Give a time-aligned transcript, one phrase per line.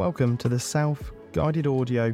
[0.00, 2.10] Welcome to the self guided audio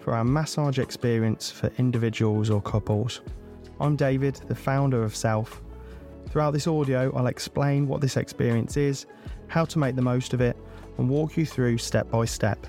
[0.00, 3.20] for our massage experience for individuals or couples.
[3.78, 5.62] I'm David, the founder of Self.
[6.28, 9.06] Throughout this audio, I'll explain what this experience is,
[9.46, 10.56] how to make the most of it,
[10.98, 12.66] and walk you through step by step.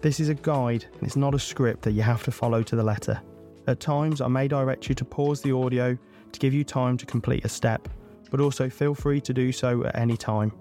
[0.00, 2.76] This is a guide, and it's not a script that you have to follow to
[2.76, 3.20] the letter.
[3.66, 5.98] At times, I may direct you to pause the audio
[6.30, 7.88] to give you time to complete a step,
[8.30, 10.52] but also feel free to do so at any time.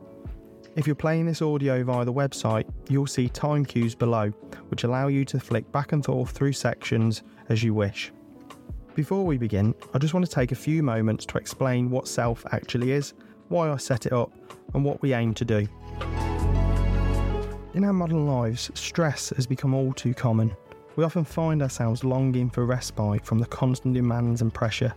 [0.78, 4.30] If you're playing this audio via the website, you'll see time cues below,
[4.70, 8.12] which allow you to flick back and forth through sections as you wish.
[8.94, 12.46] Before we begin, I just want to take a few moments to explain what self
[12.52, 13.16] actually is,
[13.48, 14.32] why I set it up,
[14.76, 15.68] and what we aim to do.
[17.74, 20.56] In our modern lives, stress has become all too common.
[20.96, 24.94] We often find ourselves longing for respite from the constant demands and pressure.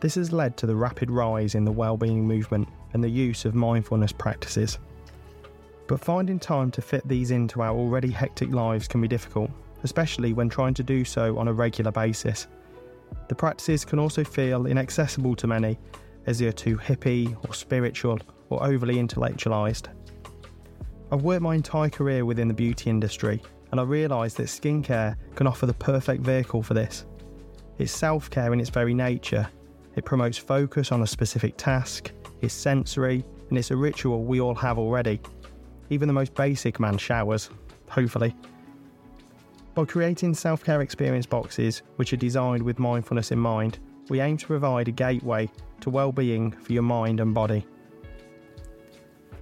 [0.00, 3.54] This has led to the rapid rise in the well-being movement and the use of
[3.54, 4.78] mindfulness practices.
[5.90, 9.50] But finding time to fit these into our already hectic lives can be difficult,
[9.82, 12.46] especially when trying to do so on a regular basis.
[13.26, 15.80] The practices can also feel inaccessible to many,
[16.28, 19.88] as they are too hippie or spiritual or overly intellectualised.
[21.10, 25.48] I've worked my entire career within the beauty industry, and I realised that skincare can
[25.48, 27.04] offer the perfect vehicle for this.
[27.78, 29.48] It's self care in its very nature.
[29.96, 34.54] It promotes focus on a specific task, it's sensory, and it's a ritual we all
[34.54, 35.20] have already.
[35.90, 37.50] Even the most basic man showers,
[37.88, 38.34] hopefully.
[39.74, 44.36] By creating self care experience boxes, which are designed with mindfulness in mind, we aim
[44.36, 47.66] to provide a gateway to well being for your mind and body.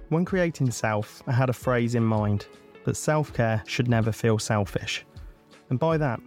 [0.09, 2.47] When creating self, I had a phrase in mind
[2.85, 5.05] that self care should never feel selfish.
[5.69, 6.19] And by that,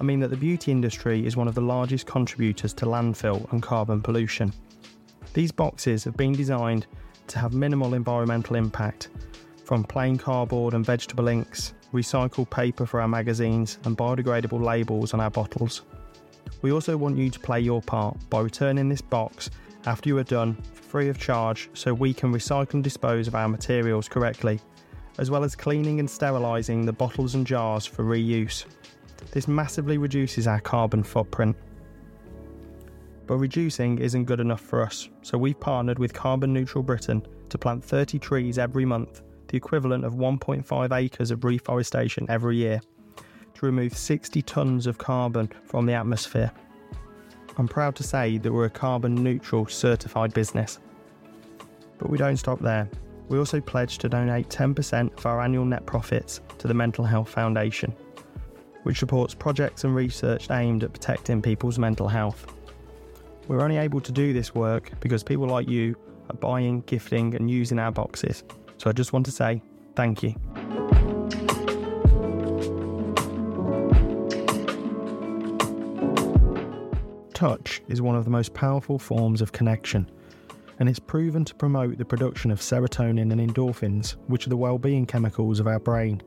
[0.00, 3.62] I mean that the beauty industry is one of the largest contributors to landfill and
[3.62, 4.52] carbon pollution.
[5.32, 6.86] These boxes have been designed
[7.28, 9.10] to have minimal environmental impact,
[9.70, 15.20] from plain cardboard and vegetable inks, recycled paper for our magazines, and biodegradable labels on
[15.20, 15.82] our bottles.
[16.60, 19.48] We also want you to play your part by returning this box
[19.86, 23.46] after you are done free of charge so we can recycle and dispose of our
[23.48, 24.58] materials correctly,
[25.18, 28.64] as well as cleaning and sterilising the bottles and jars for reuse.
[29.30, 31.54] This massively reduces our carbon footprint.
[33.28, 37.56] But reducing isn't good enough for us, so we've partnered with Carbon Neutral Britain to
[37.56, 42.80] plant 30 trees every month, the equivalent of 1.5 acres of reforestation every year,
[43.54, 46.50] to remove 60 tonnes of carbon from the atmosphere.
[47.58, 50.78] I'm proud to say that we're a carbon neutral certified business.
[51.98, 52.88] But we don't stop there.
[53.28, 57.28] We also pledge to donate 10% of our annual net profits to the Mental Health
[57.28, 57.94] Foundation,
[58.84, 62.46] which supports projects and research aimed at protecting people's mental health.
[63.46, 65.96] We're only able to do this work because people like you
[66.30, 68.44] are buying, gifting, and using our boxes.
[68.80, 69.60] So I just want to say
[69.94, 70.34] thank you.
[77.34, 80.10] Touch is one of the most powerful forms of connection,
[80.78, 85.04] and it's proven to promote the production of serotonin and endorphins, which are the well-being
[85.04, 86.22] chemicals of our brain.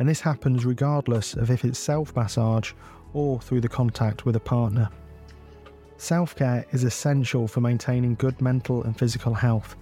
[0.00, 2.72] And this happens regardless of if it's self-massage
[3.12, 4.90] or through the contact with a partner.
[5.96, 9.76] Self-care is essential for maintaining good mental and physical health.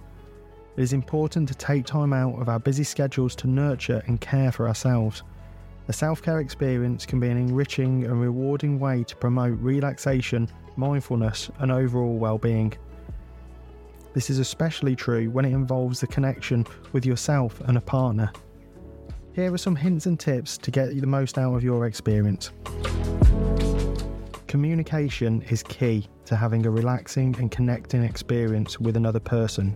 [0.77, 4.51] It is important to take time out of our busy schedules to nurture and care
[4.51, 5.23] for ourselves.
[5.87, 11.49] A self care experience can be an enriching and rewarding way to promote relaxation, mindfulness,
[11.57, 12.73] and overall well being.
[14.13, 18.31] This is especially true when it involves the connection with yourself and a partner.
[19.33, 22.51] Here are some hints and tips to get the most out of your experience.
[24.45, 29.75] Communication is key to having a relaxing and connecting experience with another person.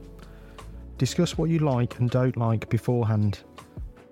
[1.01, 3.39] Discuss what you like and don't like beforehand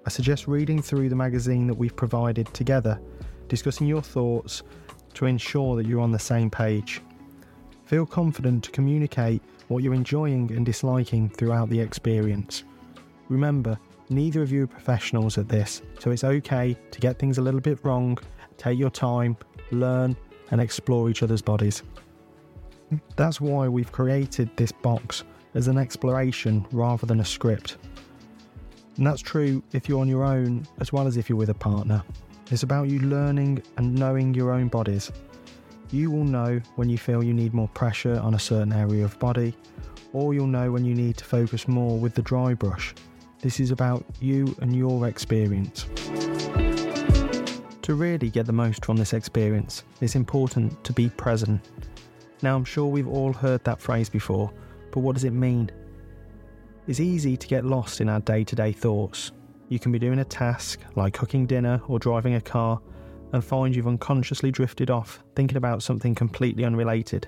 [0.08, 3.00] I suggest reading through the magazine that we've provided together,
[3.48, 4.64] discussing your thoughts
[5.14, 7.02] to ensure that you're on the same page.
[7.86, 12.64] Feel confident to communicate what you're enjoying and disliking throughout the experience.
[13.28, 13.78] Remember,
[14.10, 17.62] neither of you are professionals at this, so it's okay to get things a little
[17.62, 18.18] bit wrong,
[18.58, 19.38] take your time,
[19.70, 20.18] learn,
[20.50, 21.84] and explore each other's bodies.
[23.16, 25.24] That's why we've created this box
[25.54, 27.78] as an exploration rather than a script.
[28.98, 31.54] And that's true if you're on your own as well as if you're with a
[31.54, 32.04] partner.
[32.52, 35.12] It's about you learning and knowing your own bodies.
[35.92, 39.18] You will know when you feel you need more pressure on a certain area of
[39.20, 39.56] body,
[40.14, 42.94] or you'll know when you need to focus more with the dry brush.
[43.42, 45.86] This is about you and your experience.
[47.84, 51.62] To really get the most from this experience, it's important to be present.
[52.42, 54.52] Now, I'm sure we've all heard that phrase before,
[54.92, 55.70] but what does it mean?
[56.88, 59.32] It's easy to get lost in our day to day thoughts.
[59.70, 62.82] You can be doing a task like cooking dinner or driving a car
[63.34, 67.28] and find you've unconsciously drifted off thinking about something completely unrelated.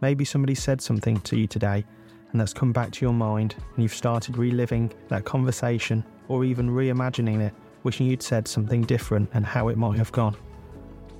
[0.00, 1.84] Maybe somebody said something to you today
[2.32, 6.70] and that's come back to your mind and you've started reliving that conversation or even
[6.70, 10.36] reimagining it, wishing you'd said something different and how it might have gone.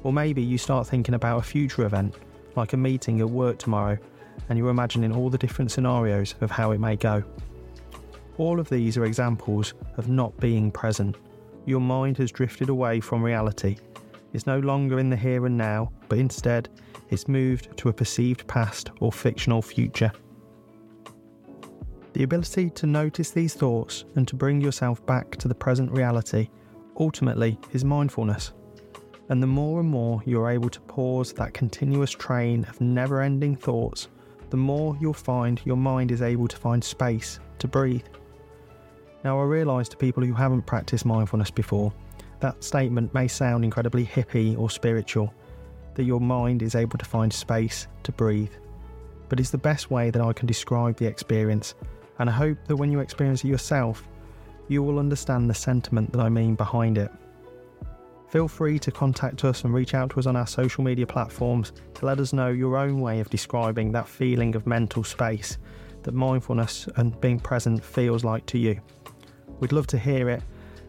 [0.04, 2.14] Or maybe you start thinking about a future event,
[2.56, 3.98] like a meeting at work tomorrow,
[4.48, 7.22] and you're imagining all the different scenarios of how it may go.
[8.38, 11.16] All of these are examples of not being present.
[11.66, 13.76] Your mind has drifted away from reality.
[14.32, 16.68] It's no longer in the here and now, but instead,
[17.10, 20.12] it's moved to a perceived past or fictional future.
[22.12, 26.48] The ability to notice these thoughts and to bring yourself back to the present reality
[26.98, 28.52] ultimately is mindfulness.
[29.28, 33.56] And the more and more you're able to pause that continuous train of never ending
[33.56, 34.08] thoughts,
[34.50, 38.06] the more you'll find your mind is able to find space to breathe.
[39.24, 41.92] Now, I realise to people who haven't practiced mindfulness before,
[42.40, 45.34] that statement may sound incredibly hippie or spiritual,
[45.94, 48.52] that your mind is able to find space to breathe.
[49.28, 51.74] But it's the best way that I can describe the experience
[52.18, 54.08] and I hope that when you experience it yourself,
[54.68, 57.10] you will understand the sentiment that I mean behind it.
[58.28, 61.72] Feel free to contact us and reach out to us on our social media platforms
[61.94, 65.56] to let us know your own way of describing that feeling of mental space
[66.02, 68.78] that mindfulness and being present feels like to you.
[69.60, 70.42] We'd love to hear it,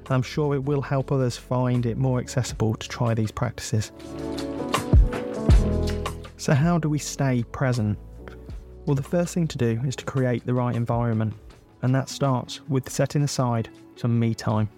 [0.06, 3.94] and I'm sure it will help others find it more accessible to try these practices.
[6.38, 7.98] So, how do we stay present?
[8.86, 11.34] Well, the first thing to do is to create the right environment,
[11.82, 14.70] and that starts with setting aside some me time.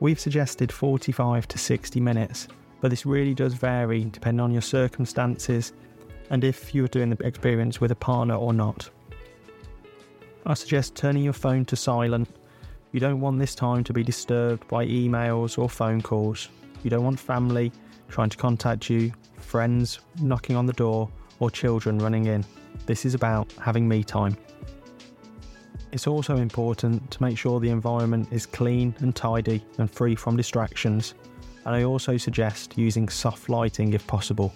[0.00, 2.48] We've suggested 45 to 60 minutes,
[2.80, 5.72] but this really does vary depending on your circumstances
[6.30, 8.88] and if you're doing the experience with a partner or not.
[10.46, 12.28] I suggest turning your phone to silent.
[12.92, 16.48] You don't want this time to be disturbed by emails or phone calls.
[16.82, 17.72] You don't want family
[18.08, 21.08] trying to contact you, friends knocking on the door,
[21.40, 22.44] or children running in.
[22.86, 24.36] This is about having me time.
[25.94, 30.36] It's also important to make sure the environment is clean and tidy and free from
[30.36, 31.14] distractions.
[31.64, 34.52] And I also suggest using soft lighting if possible,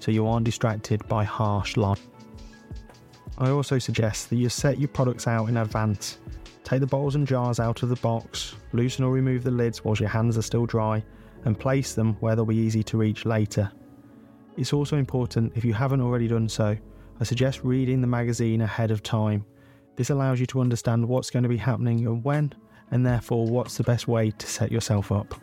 [0.00, 2.00] so you aren't distracted by harsh light.
[3.38, 6.18] I also suggest that you set your products out in advance.
[6.64, 10.00] Take the bowls and jars out of the box, loosen or remove the lids whilst
[10.00, 11.04] your hands are still dry,
[11.44, 13.70] and place them where they'll be easy to reach later.
[14.56, 16.76] It's also important, if you haven't already done so,
[17.20, 19.44] I suggest reading the magazine ahead of time.
[20.00, 22.54] This allows you to understand what's going to be happening and when,
[22.90, 25.34] and therefore what's the best way to set yourself up.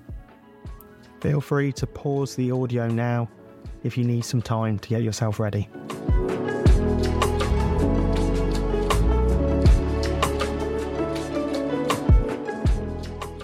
[1.21, 3.29] Feel free to pause the audio now
[3.83, 5.69] if you need some time to get yourself ready.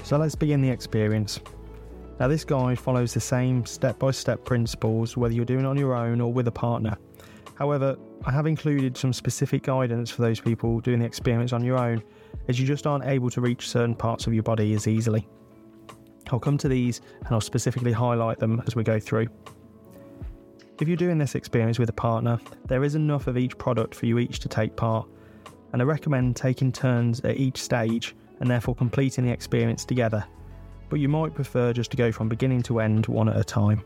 [0.02, 1.40] So let's begin the experience.
[2.20, 5.78] Now, this guide follows the same step by step principles whether you're doing it on
[5.78, 6.98] your own or with a partner.
[7.54, 11.78] However, I have included some specific guidance for those people doing the experience on your
[11.78, 12.02] own,
[12.48, 15.28] as you just aren't able to reach certain parts of your body as easily.
[16.32, 19.28] I'll come to these and I'll specifically highlight them as we go through.
[20.80, 24.06] If you're doing this experience with a partner, there is enough of each product for
[24.06, 25.06] you each to take part,
[25.74, 30.24] and I recommend taking turns at each stage and therefore completing the experience together.
[30.90, 33.84] But you might prefer just to go from beginning to end one at a time.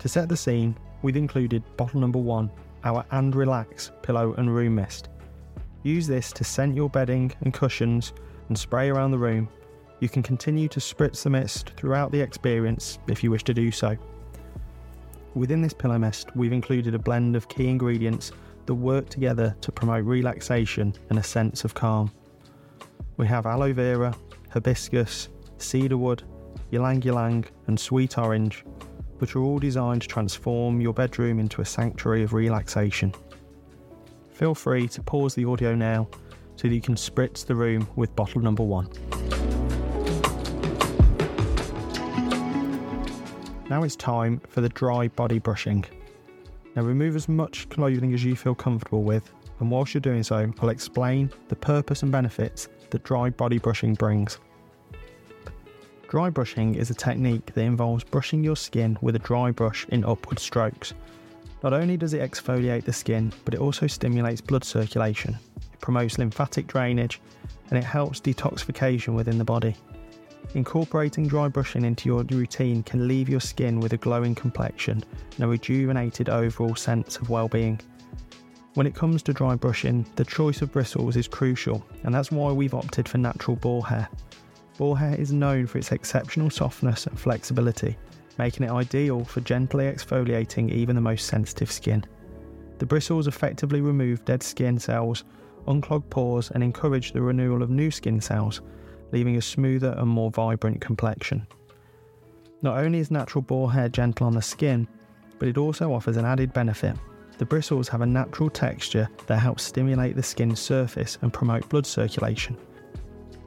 [0.00, 2.50] To set the scene, we've included bottle number one,
[2.84, 5.08] our And Relax pillow and room mist.
[5.82, 8.12] Use this to scent your bedding and cushions
[8.48, 9.48] and spray around the room.
[10.00, 13.70] You can continue to spritz the mist throughout the experience if you wish to do
[13.70, 13.96] so.
[15.34, 18.32] Within this pillow mist, we've included a blend of key ingredients
[18.66, 22.10] that work together to promote relaxation and a sense of calm.
[23.16, 24.14] We have aloe vera,
[24.50, 25.28] hibiscus,
[25.58, 26.22] cedarwood,
[26.70, 28.64] ylang ylang, and sweet orange,
[29.18, 33.14] which are all designed to transform your bedroom into a sanctuary of relaxation.
[34.30, 36.08] Feel free to pause the audio now
[36.56, 38.88] so that you can spritz the room with bottle number one.
[43.68, 45.84] Now it's time for the dry body brushing.
[46.74, 50.50] Now remove as much clothing as you feel comfortable with, and whilst you're doing so,
[50.60, 54.38] I'll explain the purpose and benefits that dry body brushing brings.
[56.08, 60.06] Dry brushing is a technique that involves brushing your skin with a dry brush in
[60.06, 60.94] upward strokes.
[61.62, 65.36] Not only does it exfoliate the skin, but it also stimulates blood circulation,
[65.70, 67.20] it promotes lymphatic drainage,
[67.68, 69.76] and it helps detoxification within the body.
[70.54, 75.44] Incorporating dry brushing into your routine can leave your skin with a glowing complexion and
[75.44, 77.78] a rejuvenated overall sense of well being.
[78.72, 82.50] When it comes to dry brushing, the choice of bristles is crucial, and that's why
[82.50, 84.08] we've opted for natural boar hair.
[84.78, 87.98] Boar hair is known for its exceptional softness and flexibility,
[88.38, 92.04] making it ideal for gently exfoliating even the most sensitive skin.
[92.78, 95.24] The bristles effectively remove dead skin cells,
[95.66, 98.60] unclog pores, and encourage the renewal of new skin cells,
[99.10, 101.44] leaving a smoother and more vibrant complexion.
[102.62, 104.86] Not only is natural boar hair gentle on the skin,
[105.40, 106.94] but it also offers an added benefit.
[107.38, 111.86] The bristles have a natural texture that helps stimulate the skin's surface and promote blood
[111.86, 112.56] circulation.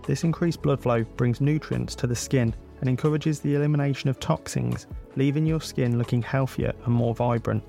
[0.06, 4.88] This increased blood flow brings nutrients to the skin and encourages the elimination of toxins,
[5.16, 7.64] leaving your skin looking healthier and more vibrant.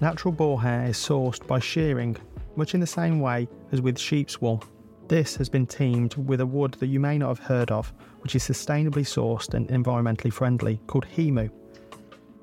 [0.00, 2.16] Natural boar hair is sourced by shearing,
[2.56, 4.64] much in the same way as with sheep's wool.
[5.08, 8.34] This has been teamed with a wood that you may not have heard of, which
[8.34, 11.50] is sustainably sourced and environmentally friendly, called Hemu.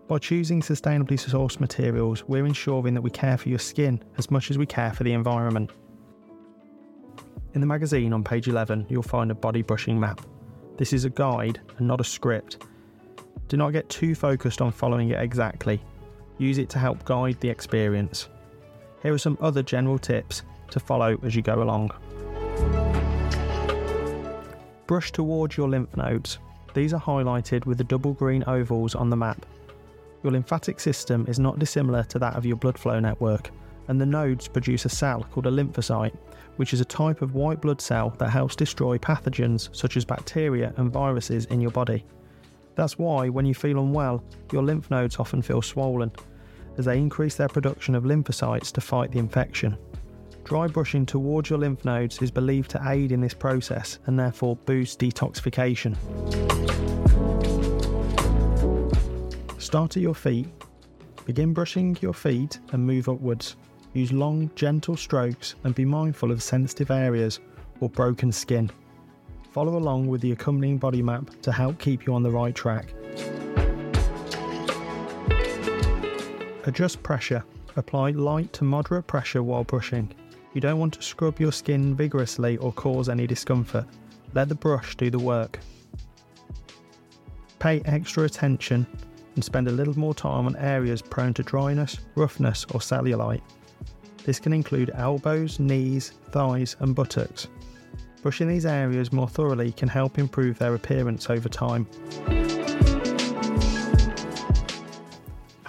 [0.08, 4.50] By choosing sustainably sourced materials, we're ensuring that we care for your skin as much
[4.51, 5.72] as we care for the environment.
[7.58, 10.22] In the magazine on page 11, you'll find a body brushing map.
[10.78, 12.64] This is a guide and not a script.
[13.48, 15.82] Do not get too focused on following it exactly.
[16.38, 18.30] Use it to help guide the experience.
[19.02, 21.90] Here are some other general tips to follow as you go along.
[24.86, 26.38] Brush towards your lymph nodes.
[26.76, 29.48] These are highlighted with the double green ovals on the map.
[30.22, 33.50] Your lymphatic system is not dissimilar to that of your blood flow network,
[33.88, 36.16] and the nodes produce a cell called a lymphocyte,
[36.58, 40.74] which is a type of white blood cell that helps destroy pathogens such as bacteria
[40.78, 42.06] and viruses in your body.
[42.76, 46.12] That's why, when you feel unwell, your lymph nodes often feel swollen,
[46.78, 49.78] as they increase their production of lymphocytes to fight the infection.
[50.44, 54.56] Dry brushing towards your lymph nodes is believed to aid in this process and therefore
[54.56, 55.96] boost detoxification.
[59.60, 60.48] Start at your feet.
[61.26, 63.58] Begin brushing your feet and move upwards.
[63.98, 67.39] Use long, gentle strokes and be mindful of sensitive areas
[67.80, 68.70] or broken skin.
[69.50, 72.94] Follow along with the accompanying body map to help keep you on the right track.
[76.68, 77.44] Adjust pressure.
[77.75, 80.13] Apply light to moderate pressure while brushing.
[80.54, 83.88] You don't want to scrub your skin vigorously or cause any discomfort.
[84.36, 85.58] Let the brush do the work.
[87.58, 88.86] Pay extra attention
[89.34, 93.42] and spend a little more time on areas prone to dryness, roughness, or cellulite.
[94.27, 97.48] This can include elbows, knees, thighs, and buttocks.
[98.22, 101.88] Brushing these areas more thoroughly can help improve their appearance over time.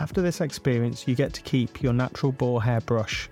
[0.00, 3.28] After this experience, you get to keep your natural boar hair brush.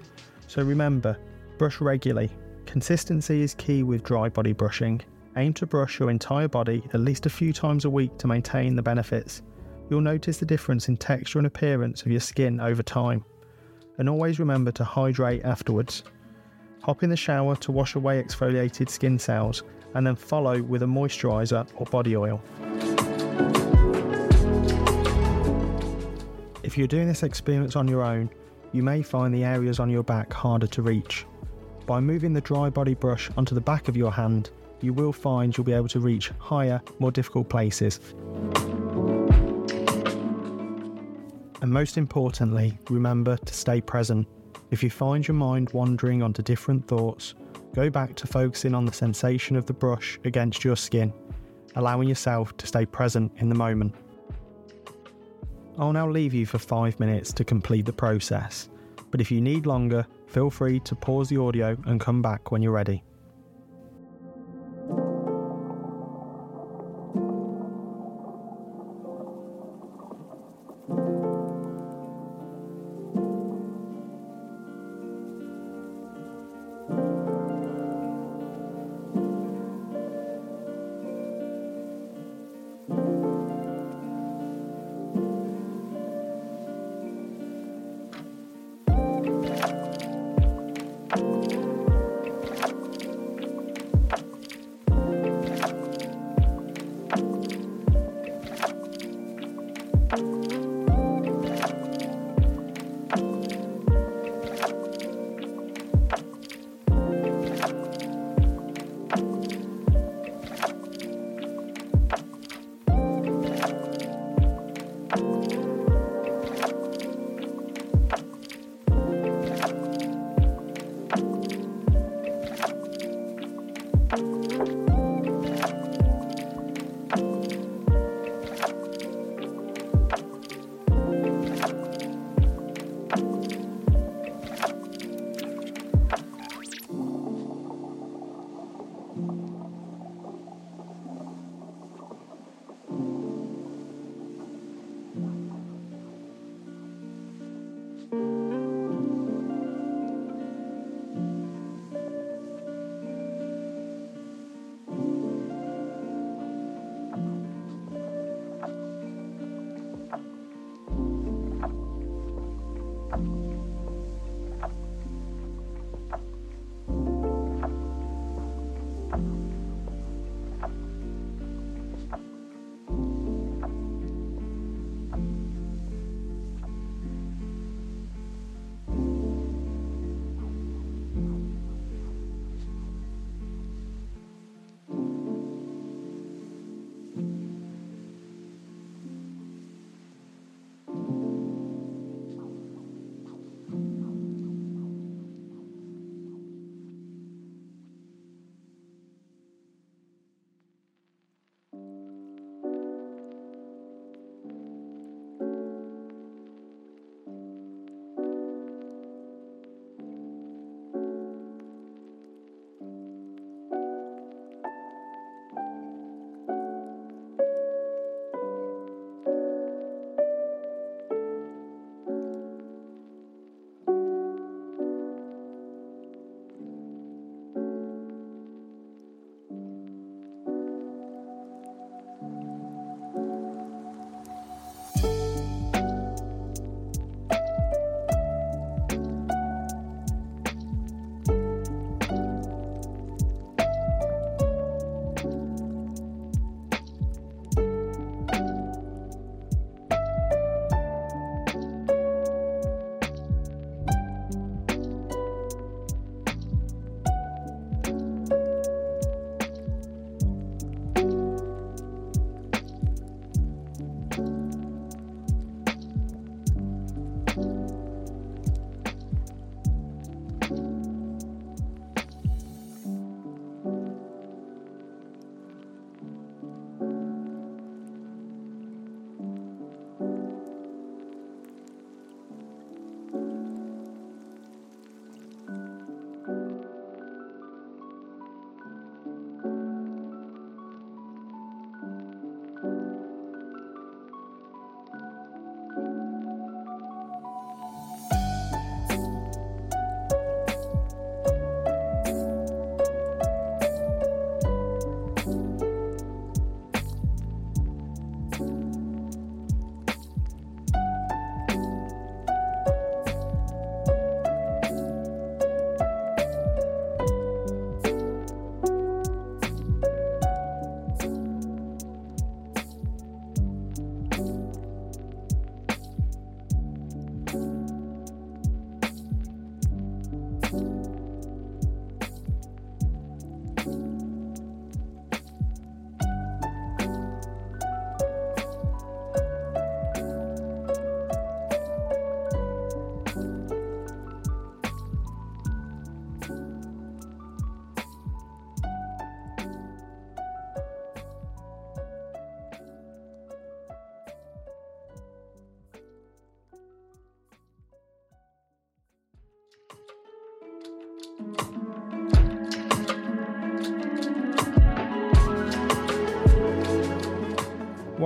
[0.46, 1.18] So remember,
[1.58, 2.30] brush regularly.
[2.64, 5.00] Consistency is key with dry body brushing.
[5.36, 8.76] Aim to brush your entire body at least a few times a week to maintain
[8.76, 9.42] the benefits
[9.88, 13.24] you'll notice the difference in texture and appearance of your skin over time.
[13.98, 16.04] And always remember to hydrate afterwards.
[16.82, 19.62] Hop in the shower to wash away exfoliated skin cells
[19.94, 22.40] and then follow with a moisturiser or body oil.
[26.62, 28.28] If you're doing this experience on your own,
[28.72, 31.24] you may find the areas on your back harder to reach.
[31.86, 34.50] By moving the dry body brush onto the back of your hand,
[34.82, 38.00] you will find you'll be able to reach higher, more difficult places.
[41.62, 44.26] And most importantly, remember to stay present.
[44.70, 47.34] If you find your mind wandering onto different thoughts,
[47.74, 51.12] go back to focusing on the sensation of the brush against your skin,
[51.76, 53.94] allowing yourself to stay present in the moment.
[55.78, 58.68] I'll now leave you for five minutes to complete the process,
[59.10, 62.62] but if you need longer, feel free to pause the audio and come back when
[62.62, 63.02] you're ready.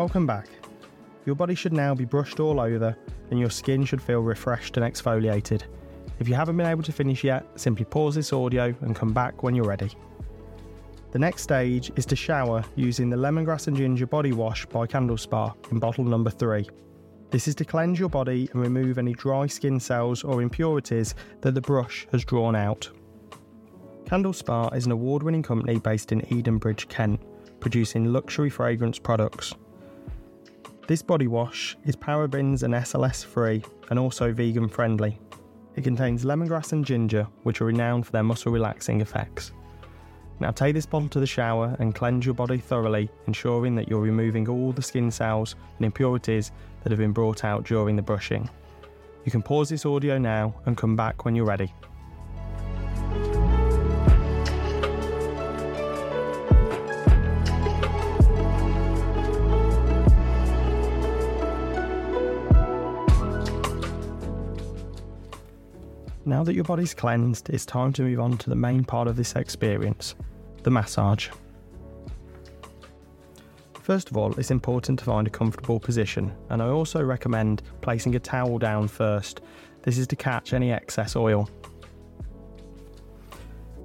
[0.00, 0.48] Welcome back.
[1.26, 2.96] Your body should now be brushed all over
[3.30, 5.64] and your skin should feel refreshed and exfoliated.
[6.18, 9.42] If you haven't been able to finish yet, simply pause this audio and come back
[9.42, 9.90] when you're ready.
[11.10, 15.18] The next stage is to shower using the lemongrass and ginger body wash by Candle
[15.18, 16.66] Spa in bottle number 3.
[17.30, 21.52] This is to cleanse your body and remove any dry skin cells or impurities that
[21.52, 22.88] the brush has drawn out.
[24.06, 27.20] Candle Spa is an award winning company based in Edenbridge, Kent,
[27.60, 29.52] producing luxury fragrance products.
[30.90, 35.20] This body wash is parabens and SLS free and also vegan friendly.
[35.76, 39.52] It contains lemongrass and ginger, which are renowned for their muscle relaxing effects.
[40.40, 44.00] Now take this bottle to the shower and cleanse your body thoroughly, ensuring that you're
[44.00, 46.50] removing all the skin cells and impurities
[46.82, 48.50] that have been brought out during the brushing.
[49.24, 51.72] You can pause this audio now and come back when you're ready.
[66.26, 69.16] Now that your body's cleansed, it's time to move on to the main part of
[69.16, 70.14] this experience
[70.62, 71.30] the massage.
[73.80, 78.14] First of all, it's important to find a comfortable position, and I also recommend placing
[78.14, 79.40] a towel down first.
[79.82, 81.48] This is to catch any excess oil.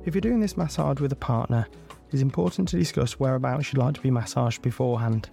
[0.03, 1.65] If you're doing this massage with a partner,
[2.11, 5.29] it's important to discuss whereabouts you'd like to be massaged beforehand.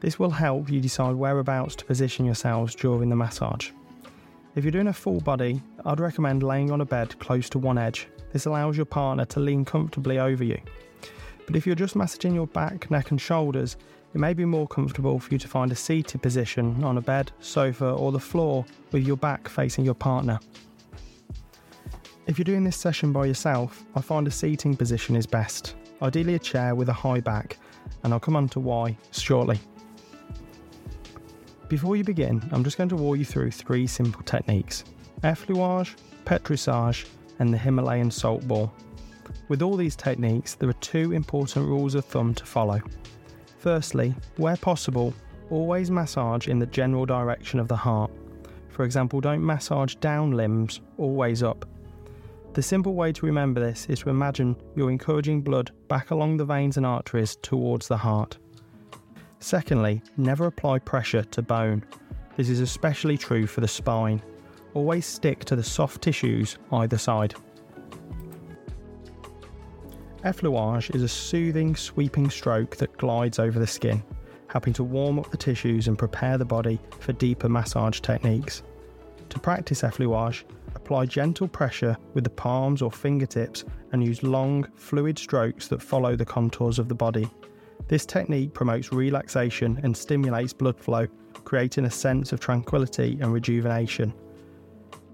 [0.00, 3.70] This will help you decide whereabouts to position yourselves during the massage.
[4.54, 7.78] If you're doing a full body, I'd recommend laying on a bed close to one
[7.78, 8.06] edge.
[8.34, 10.60] This allows your partner to lean comfortably over you.
[11.46, 13.78] But if you're just massaging your back, neck, and shoulders,
[14.14, 17.32] it may be more comfortable for you to find a seated position on a bed,
[17.40, 20.38] sofa, or the floor with your back facing your partner.
[22.26, 26.34] If you're doing this session by yourself, I find a seating position is best, ideally
[26.34, 27.56] a chair with a high back,
[28.04, 29.58] and I'll come on to why shortly.
[31.72, 34.84] Before you begin, I'm just going to walk you through three simple techniques
[35.24, 37.06] effleurage, petrissage,
[37.38, 38.70] and the Himalayan salt ball.
[39.48, 42.82] With all these techniques, there are two important rules of thumb to follow.
[43.56, 45.14] Firstly, where possible,
[45.48, 48.10] always massage in the general direction of the heart.
[48.68, 51.64] For example, don't massage down limbs, always up.
[52.52, 56.44] The simple way to remember this is to imagine you're encouraging blood back along the
[56.44, 58.36] veins and arteries towards the heart.
[59.42, 61.84] Secondly, never apply pressure to bone.
[62.36, 64.22] This is especially true for the spine.
[64.72, 67.34] Always stick to the soft tissues either side.
[70.24, 74.04] Effleurage is a soothing, sweeping stroke that glides over the skin,
[74.46, 78.62] helping to warm up the tissues and prepare the body for deeper massage techniques.
[79.28, 80.44] To practice effleurage,
[80.76, 86.14] apply gentle pressure with the palms or fingertips and use long, fluid strokes that follow
[86.14, 87.28] the contours of the body
[87.88, 91.06] this technique promotes relaxation and stimulates blood flow,
[91.44, 94.14] creating a sense of tranquility and rejuvenation.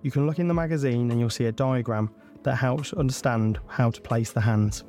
[0.02, 2.10] You can look in the magazine and you'll see a diagram
[2.44, 4.84] that helps understand how to place the hands.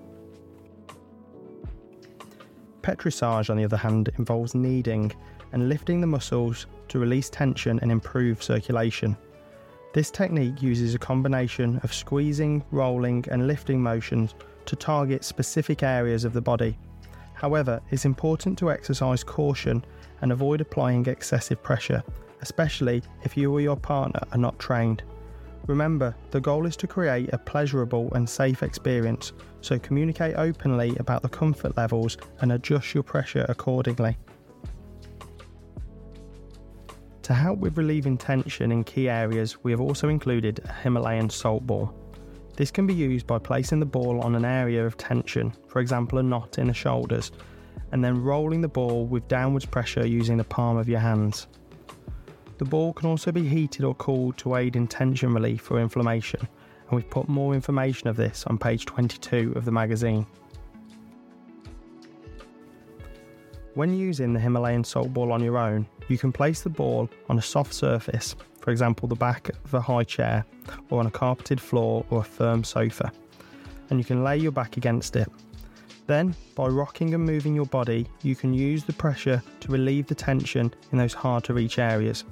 [2.81, 5.11] Petrissage, on the other hand, involves kneading
[5.51, 9.17] and lifting the muscles to release tension and improve circulation.
[9.93, 16.25] This technique uses a combination of squeezing, rolling, and lifting motions to target specific areas
[16.25, 16.77] of the body.
[17.39, 19.86] However, it's important to exercise caution
[20.21, 22.04] and avoid applying excessive pressure,
[22.41, 25.04] especially if you or your partner are not trained.
[25.65, 31.21] Remember, the goal is to create a pleasurable and safe experience, so communicate openly about
[31.21, 34.17] the comfort levels and adjust your pressure accordingly.
[37.21, 41.65] To help with relieving tension in key areas, we have also included a Himalayan salt
[41.65, 41.93] ball.
[42.59, 46.19] This can be used by placing the ball on an area of tension, for example
[46.19, 47.31] a knot in the shoulders,
[47.93, 51.47] and then rolling the ball with downwards pressure using the palm of your hands.
[52.57, 56.41] The ball can also be heated or cooled to aid in tension relief or inflammation,
[56.41, 60.27] and we've put more information of this on page 22 of the magazine.
[63.73, 67.39] When using the Himalayan salt ball on your own, you can place the ball on
[67.39, 70.45] a soft surface for example, the back of a high chair,
[70.89, 73.11] or on a carpeted floor or a firm sofa,
[73.89, 75.27] and you can lay your back against it.
[76.07, 80.15] Then, by rocking and moving your body, you can use the pressure to relieve the
[80.15, 82.23] tension in those hard to reach areas.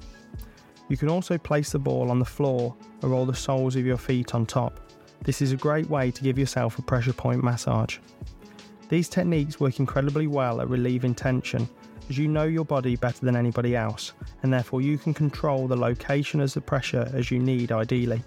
[0.88, 3.98] You can also place the ball on the floor or roll the soles of your
[3.98, 4.80] feet on top.
[5.22, 7.98] This is a great way to give yourself a pressure point massage.
[8.88, 11.68] These techniques work incredibly well at relieving tension
[12.08, 15.76] as you know your body better than anybody else, and therefore you can control the
[15.76, 18.22] location of the pressure as you need ideally.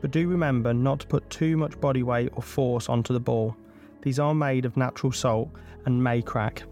[0.00, 3.56] But do remember not to put too much body weight or force onto the ball.
[4.02, 5.50] These are made of natural salt
[5.86, 6.62] and may crack.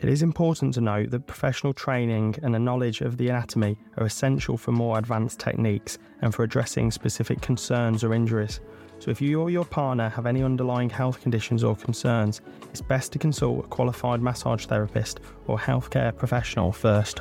[0.00, 4.04] It is important to note that professional training and a knowledge of the anatomy are
[4.04, 8.60] essential for more advanced techniques and for addressing specific concerns or injuries.
[8.98, 13.12] So, if you or your partner have any underlying health conditions or concerns, it's best
[13.12, 17.20] to consult a qualified massage therapist or healthcare professional first.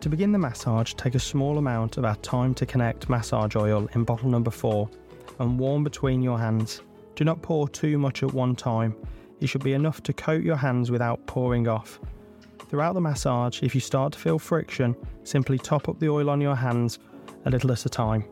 [0.00, 3.88] To begin the massage, take a small amount of our Time to Connect massage oil
[3.94, 4.88] in bottle number 4
[5.38, 6.80] and warm between your hands.
[7.14, 8.96] Do not pour too much at one time
[9.40, 11.98] it should be enough to coat your hands without pouring off.
[12.68, 14.94] Throughout the massage, if you start to feel friction,
[15.24, 16.98] simply top up the oil on your hands
[17.46, 18.24] a little at a time.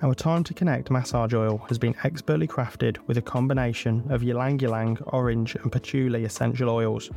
[0.00, 4.60] Our Time to Connect massage oil has been expertly crafted with a combination of ylang
[4.60, 7.10] ylang, orange, and patchouli essential oils,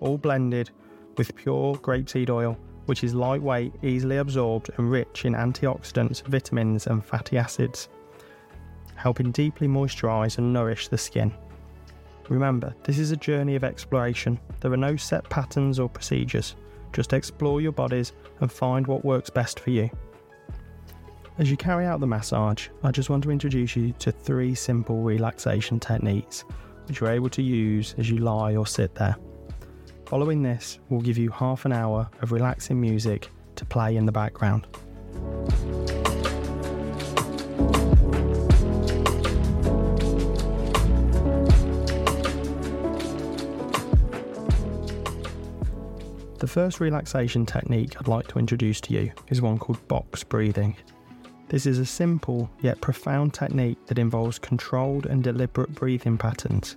[0.00, 0.68] all blended
[1.16, 7.02] with pure grapeseed oil, which is lightweight, easily absorbed, and rich in antioxidants, vitamins, and
[7.02, 7.88] fatty acids,
[8.96, 11.32] helping deeply moisturize and nourish the skin.
[12.28, 14.38] Remember, this is a journey of exploration.
[14.60, 16.54] There are no set patterns or procedures.
[16.92, 19.88] Just explore your bodies and find what works best for you.
[21.38, 25.02] As you carry out the massage, I just want to introduce you to three simple
[25.02, 26.46] relaxation techniques
[26.86, 29.16] which you're able to use as you lie or sit there.
[30.06, 34.12] Following this, we'll give you half an hour of relaxing music to play in the
[34.12, 34.66] background.
[46.38, 50.76] The first relaxation technique I'd like to introduce to you is one called box breathing.
[51.48, 56.76] This is a simple yet profound technique that involves controlled and deliberate breathing patterns.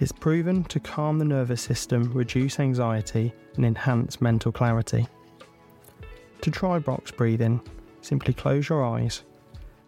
[0.00, 5.06] It's proven to calm the nervous system, reduce anxiety, and enhance mental clarity.
[6.40, 7.60] To try box breathing,
[8.00, 9.22] simply close your eyes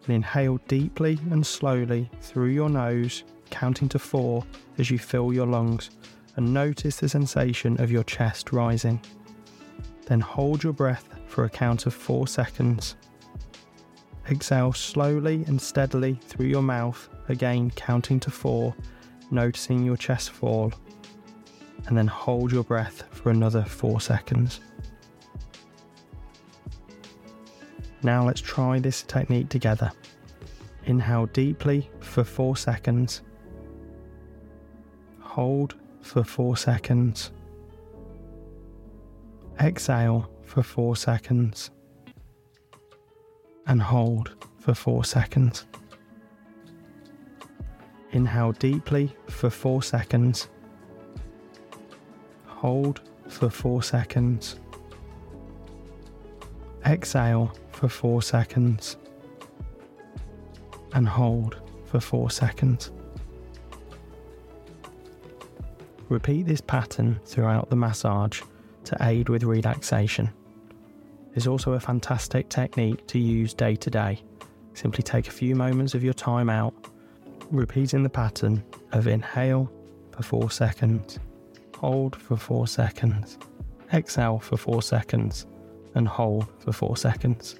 [0.05, 4.45] and inhale deeply and slowly through your nose, counting to four
[4.77, 5.89] as you fill your lungs
[6.37, 9.01] and notice the sensation of your chest rising.
[10.05, 12.95] Then hold your breath for a count of four seconds.
[14.29, 18.75] Exhale slowly and steadily through your mouth, again counting to four,
[19.29, 20.73] noticing your chest fall.
[21.87, 24.61] And then hold your breath for another four seconds.
[28.01, 29.91] Now let's try this technique together.
[30.85, 33.21] Inhale deeply for four seconds.
[35.19, 37.31] Hold for four seconds.
[39.59, 41.71] Exhale for four seconds.
[43.67, 45.65] And hold for four seconds.
[48.11, 50.47] Inhale deeply for four seconds.
[52.45, 54.59] Hold for four seconds.
[56.85, 58.97] Exhale for four seconds.
[60.93, 62.91] And hold for four seconds.
[66.07, 68.41] Repeat this pattern throughout the massage
[68.85, 70.31] to aid with relaxation.
[71.35, 74.23] It's also a fantastic technique to use day to day.
[74.73, 76.73] Simply take a few moments of your time out,
[77.51, 79.71] repeating the pattern of inhale
[80.11, 81.19] for 4 seconds,
[81.77, 83.37] hold for 4 seconds,
[83.93, 85.45] exhale for 4 seconds,
[85.93, 87.59] and hold for 4 seconds.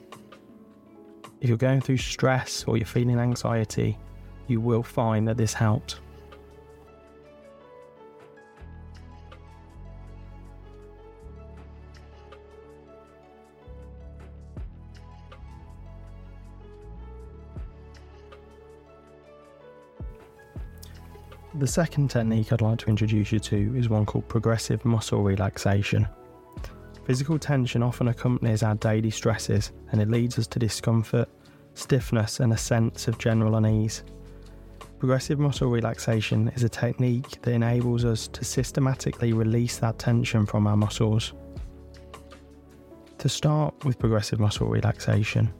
[1.41, 3.97] If you're going through stress or you're feeling anxiety,
[4.47, 5.99] you will find that this helps.
[21.57, 26.05] The second technique I'd like to introduce you to is one called progressive muscle relaxation.
[27.05, 31.29] Physical tension often accompanies our daily stresses and it leads us to discomfort,
[31.73, 34.03] stiffness, and a sense of general unease.
[34.99, 40.67] Progressive muscle relaxation is a technique that enables us to systematically release that tension from
[40.67, 41.31] our muscles.
[43.19, 45.53] To start with progressive muscle relaxation,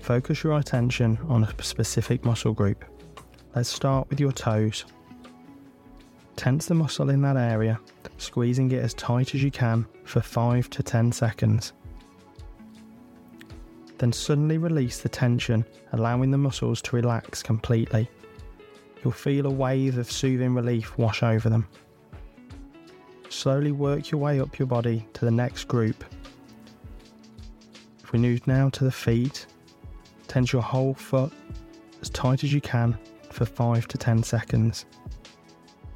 [0.00, 2.84] focus your attention on a specific muscle group.
[3.54, 4.84] Let's start with your toes.
[6.38, 7.80] Tense the muscle in that area,
[8.18, 11.72] squeezing it as tight as you can for 5 to 10 seconds.
[13.98, 18.08] Then suddenly release the tension, allowing the muscles to relax completely.
[19.02, 21.66] You'll feel a wave of soothing relief wash over them.
[23.30, 26.04] Slowly work your way up your body to the next group.
[28.04, 29.44] If we move now to the feet,
[30.28, 31.32] tense your whole foot
[32.00, 32.96] as tight as you can
[33.32, 34.86] for 5 to 10 seconds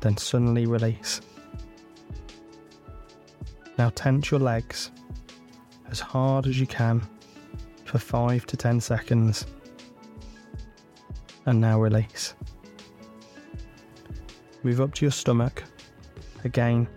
[0.03, 1.21] then suddenly release.
[3.79, 4.91] Now tense your legs
[5.91, 7.03] as hard as you can
[7.85, 9.47] for 5 to 10 seconds
[11.47, 12.35] and now release.
[14.63, 15.65] Move up to your stomach
[16.45, 16.89] Again,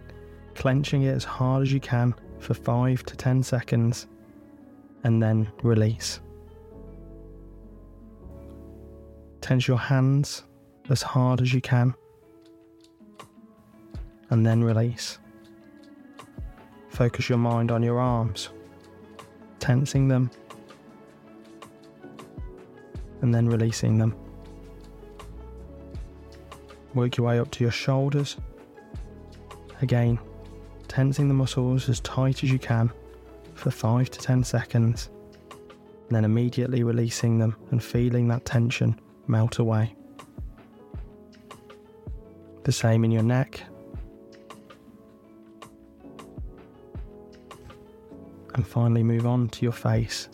[0.55, 4.07] clenching it as hard as you can for 5 to 10 seconds
[5.03, 6.19] and then release.
[9.41, 10.43] Tense your hands
[10.89, 11.93] as hard as you can
[14.29, 15.19] and then release.
[16.89, 18.49] Focus your mind on your arms,
[19.59, 20.31] tensing them
[23.21, 24.15] and then releasing them.
[26.93, 28.37] Work your way up to your shoulders.
[29.81, 30.19] Again,
[30.87, 32.91] tensing the muscles as tight as you can
[33.55, 35.09] for 5 to 10 seconds,
[36.07, 39.95] and then immediately releasing them and feeling that tension melt away.
[42.63, 43.61] The same in your neck.
[48.55, 50.29] And finally, move on to your face,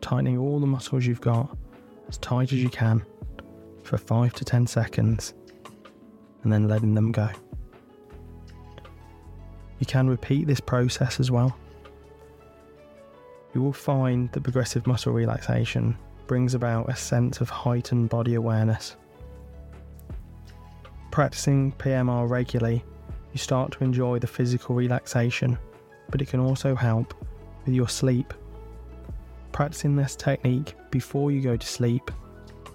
[0.00, 1.56] tightening all the muscles you've got
[2.08, 3.04] as tight as you can
[3.84, 5.34] for 5 to 10 seconds
[6.42, 7.28] and then letting them go.
[9.78, 11.56] You can repeat this process as well.
[13.54, 18.96] You will find that progressive muscle relaxation brings about a sense of heightened body awareness.
[21.12, 22.84] Practicing PMR regularly,
[23.32, 25.56] you start to enjoy the physical relaxation,
[26.10, 27.14] but it can also help
[27.64, 28.32] with your sleep.
[29.52, 32.10] Practicing this technique before you go to sleep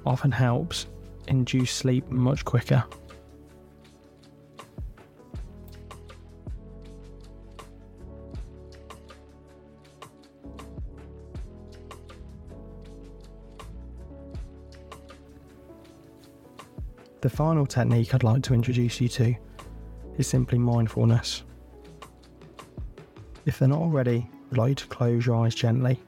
[0.06, 0.88] often helps
[1.28, 2.84] induce sleep much quicker.
[17.22, 19.36] The final technique I'd like to introduce you to
[20.20, 21.42] is simply mindfulness.
[23.48, 26.00] If they're not already, I'd like to close your eyes gently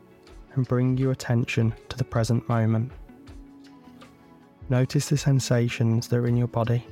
[0.55, 2.93] and bring your attention to the present moment.
[4.69, 6.87] Notice the sensations that are in your body,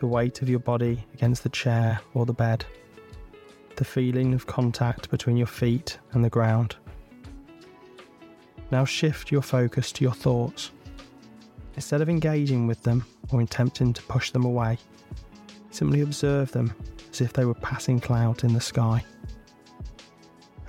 [0.00, 2.62] the weight of your body against the chair or the bed,
[3.76, 6.76] the feeling of contact between your feet and the ground.
[8.70, 10.72] Now shift your focus to your thoughts
[11.76, 13.02] Instead of engaging with them
[13.32, 14.76] or attempting to push them away,
[15.70, 16.70] simply observe them
[17.10, 19.02] as if they were passing clouds in the sky.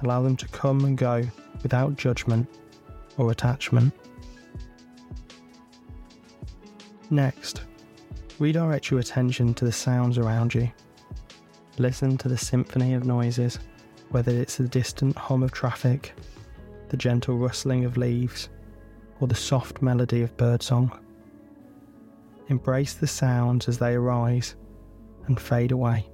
[0.03, 1.23] Allow them to come and go
[1.63, 2.47] without judgment
[3.17, 3.93] or attachment.
[7.09, 7.61] Next,
[8.39, 10.71] redirect your attention to the sounds around you.
[11.77, 13.59] Listen to the symphony of noises,
[14.09, 16.13] whether it's the distant hum of traffic,
[16.89, 18.49] the gentle rustling of leaves,
[19.19, 20.91] or the soft melody of birdsong.
[22.49, 24.55] Embrace the sounds as they arise
[25.27, 26.07] and fade away,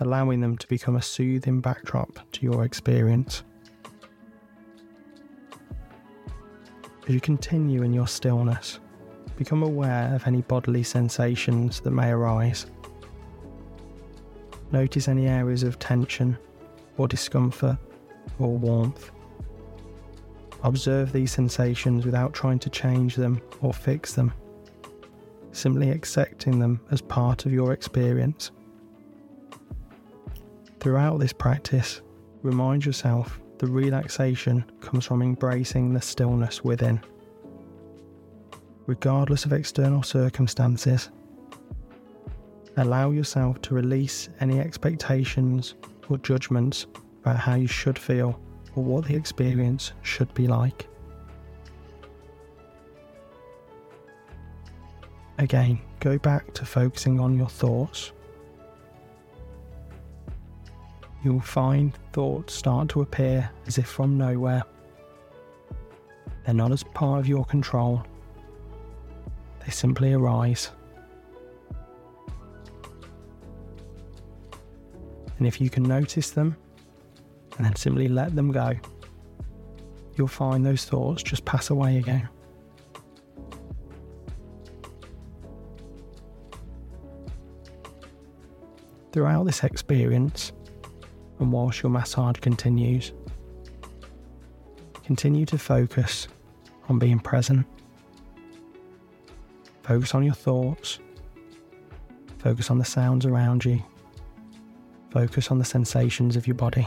[0.00, 3.44] allowing them to become a soothing backdrop to your experience.
[7.06, 8.80] As you continue in your stillness,
[9.36, 12.66] become aware of any bodily sensations that may arise.
[14.72, 16.38] Notice any areas of tension
[16.96, 17.76] or discomfort
[18.38, 19.10] or warmth.
[20.62, 24.32] Observe these sensations without trying to change them or fix them,
[25.52, 28.50] simply accepting them as part of your experience.
[30.80, 32.00] Throughout this practice,
[32.42, 36.98] remind yourself the relaxation comes from embracing the stillness within.
[38.86, 41.10] Regardless of external circumstances,
[42.78, 45.74] allow yourself to release any expectations
[46.08, 46.86] or judgments
[47.20, 48.40] about how you should feel
[48.74, 50.88] or what the experience should be like.
[55.38, 58.12] Again, go back to focusing on your thoughts.
[61.22, 64.62] You'll find thoughts start to appear as if from nowhere.
[66.44, 68.02] They're not as part of your control,
[69.64, 70.70] they simply arise.
[75.38, 76.56] And if you can notice them,
[77.56, 78.72] and then simply let them go,
[80.16, 82.28] you'll find those thoughts just pass away again.
[89.12, 90.52] Throughout this experience,
[91.40, 93.12] and whilst your massage continues,
[95.04, 96.28] continue to focus
[96.88, 97.66] on being present.
[99.82, 101.00] Focus on your thoughts.
[102.38, 103.82] Focus on the sounds around you.
[105.10, 106.86] Focus on the sensations of your body.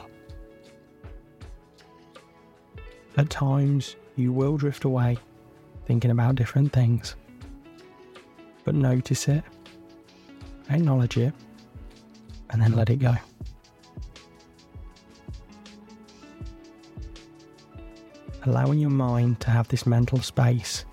[3.18, 5.18] At times, you will drift away
[5.86, 7.16] thinking about different things.
[8.64, 9.44] But notice it,
[10.70, 11.34] acknowledge it,
[12.50, 13.16] and then let it go.
[18.46, 20.86] allowing your mind to have this mental space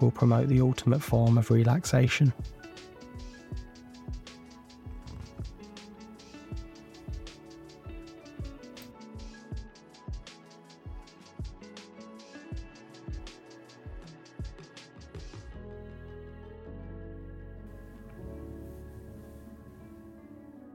[0.00, 2.32] will promote the ultimate form of relaxation.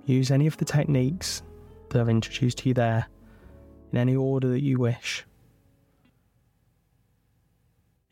[0.06, 1.44] Use any of the techniques
[1.90, 3.06] that I've introduced to you there
[3.92, 5.24] in any order that you wish.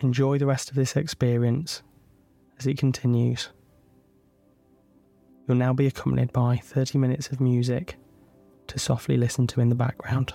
[0.07, 1.83] Enjoy the rest of this experience
[2.57, 3.49] as it continues.
[5.45, 7.97] You'll now be accompanied by 30 minutes of music
[8.67, 10.33] to softly listen to in the background.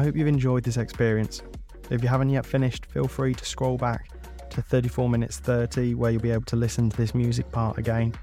[0.00, 1.42] I hope you've enjoyed this experience.
[1.90, 4.08] If you haven't yet finished, feel free to scroll back
[4.48, 8.14] to 34 minutes 30 where you'll be able to listen to this music part again.